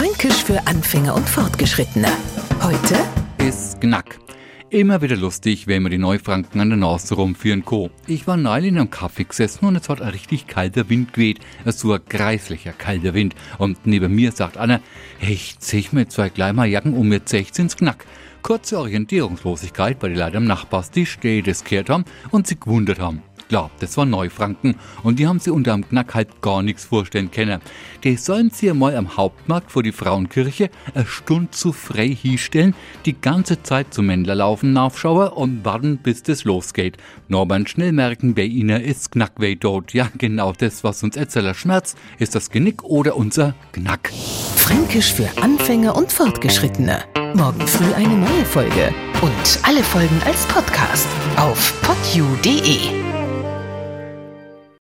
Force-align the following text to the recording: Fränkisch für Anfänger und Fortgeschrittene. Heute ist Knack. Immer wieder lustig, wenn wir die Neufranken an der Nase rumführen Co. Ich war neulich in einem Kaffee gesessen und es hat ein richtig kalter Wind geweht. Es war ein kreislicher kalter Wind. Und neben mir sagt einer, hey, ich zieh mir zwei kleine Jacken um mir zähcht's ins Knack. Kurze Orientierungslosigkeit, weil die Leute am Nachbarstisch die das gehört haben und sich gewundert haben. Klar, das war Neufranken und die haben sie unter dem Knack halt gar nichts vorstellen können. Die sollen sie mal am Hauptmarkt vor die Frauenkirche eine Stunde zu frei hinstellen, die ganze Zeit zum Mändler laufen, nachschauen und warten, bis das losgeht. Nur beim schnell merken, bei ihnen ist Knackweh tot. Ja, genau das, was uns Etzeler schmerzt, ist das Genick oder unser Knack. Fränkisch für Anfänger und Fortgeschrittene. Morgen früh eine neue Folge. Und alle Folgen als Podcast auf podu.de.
Fränkisch 0.00 0.44
für 0.44 0.66
Anfänger 0.66 1.14
und 1.14 1.28
Fortgeschrittene. 1.28 2.08
Heute 2.62 2.96
ist 3.46 3.82
Knack. 3.82 4.18
Immer 4.70 5.02
wieder 5.02 5.14
lustig, 5.14 5.66
wenn 5.66 5.82
wir 5.82 5.90
die 5.90 5.98
Neufranken 5.98 6.58
an 6.58 6.70
der 6.70 6.78
Nase 6.78 7.16
rumführen 7.16 7.66
Co. 7.66 7.90
Ich 8.06 8.26
war 8.26 8.38
neulich 8.38 8.70
in 8.70 8.78
einem 8.78 8.88
Kaffee 8.88 9.24
gesessen 9.24 9.66
und 9.66 9.76
es 9.76 9.90
hat 9.90 10.00
ein 10.00 10.08
richtig 10.08 10.46
kalter 10.46 10.88
Wind 10.88 11.12
geweht. 11.12 11.40
Es 11.66 11.84
war 11.84 11.96
ein 11.96 12.04
kreislicher 12.08 12.72
kalter 12.72 13.12
Wind. 13.12 13.34
Und 13.58 13.86
neben 13.86 14.14
mir 14.14 14.32
sagt 14.32 14.56
einer, 14.56 14.80
hey, 15.18 15.34
ich 15.34 15.58
zieh 15.58 15.86
mir 15.92 16.08
zwei 16.08 16.30
kleine 16.30 16.64
Jacken 16.64 16.94
um 16.94 17.06
mir 17.06 17.26
zähcht's 17.26 17.58
ins 17.58 17.76
Knack. 17.76 18.06
Kurze 18.40 18.78
Orientierungslosigkeit, 18.78 19.98
weil 20.00 20.14
die 20.14 20.18
Leute 20.18 20.38
am 20.38 20.44
Nachbarstisch 20.44 21.18
die 21.18 21.42
das 21.42 21.62
gehört 21.62 21.90
haben 21.90 22.06
und 22.30 22.46
sich 22.46 22.58
gewundert 22.58 23.00
haben. 23.00 23.22
Klar, 23.50 23.68
das 23.80 23.96
war 23.96 24.04
Neufranken 24.04 24.76
und 25.02 25.18
die 25.18 25.26
haben 25.26 25.40
sie 25.40 25.50
unter 25.50 25.72
dem 25.72 25.88
Knack 25.88 26.14
halt 26.14 26.40
gar 26.40 26.62
nichts 26.62 26.84
vorstellen 26.84 27.32
können. 27.32 27.60
Die 28.04 28.16
sollen 28.16 28.50
sie 28.50 28.72
mal 28.72 28.96
am 28.96 29.16
Hauptmarkt 29.16 29.72
vor 29.72 29.82
die 29.82 29.90
Frauenkirche 29.90 30.70
eine 30.94 31.04
Stunde 31.04 31.50
zu 31.50 31.72
frei 31.72 32.10
hinstellen, 32.10 32.76
die 33.06 33.20
ganze 33.20 33.60
Zeit 33.60 33.92
zum 33.92 34.06
Mändler 34.06 34.36
laufen, 34.36 34.72
nachschauen 34.72 35.30
und 35.30 35.64
warten, 35.64 35.98
bis 35.98 36.22
das 36.22 36.44
losgeht. 36.44 36.96
Nur 37.26 37.44
beim 37.48 37.66
schnell 37.66 37.90
merken, 37.90 38.36
bei 38.36 38.44
ihnen 38.44 38.80
ist 38.80 39.10
Knackweh 39.10 39.56
tot. 39.56 39.94
Ja, 39.94 40.08
genau 40.16 40.52
das, 40.52 40.84
was 40.84 41.02
uns 41.02 41.16
Etzeler 41.16 41.54
schmerzt, 41.54 41.98
ist 42.20 42.36
das 42.36 42.50
Genick 42.50 42.84
oder 42.84 43.16
unser 43.16 43.56
Knack. 43.72 44.12
Fränkisch 44.54 45.12
für 45.12 45.28
Anfänger 45.42 45.96
und 45.96 46.12
Fortgeschrittene. 46.12 47.02
Morgen 47.34 47.66
früh 47.66 47.92
eine 47.94 48.16
neue 48.16 48.44
Folge. 48.44 48.94
Und 49.22 49.58
alle 49.64 49.82
Folgen 49.82 50.22
als 50.24 50.46
Podcast 50.46 51.08
auf 51.36 51.74
podu.de. 51.82 53.19